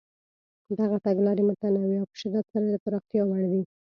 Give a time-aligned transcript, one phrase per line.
[0.79, 3.61] دغه تګلارې متنوع او په شدت سره د پراختیا وړ دي.